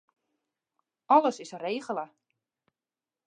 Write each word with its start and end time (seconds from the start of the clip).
Alles 1.15 1.37
is 1.45 1.51
regele. 1.63 2.05